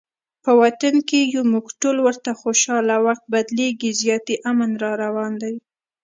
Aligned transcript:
په 0.43 0.51
وطن 0.61 0.95
کې 1.09 1.19
یو 1.33 1.43
مونږ 1.51 1.67
ټول 1.81 1.97
ورته 2.05 2.29
خوشحاله، 2.41 2.95
وخت 3.07 3.23
بدلیږي 3.33 3.91
زیاتي 4.01 4.35
امن 4.49 4.71
راروان 4.83 5.33
دی 5.41 5.55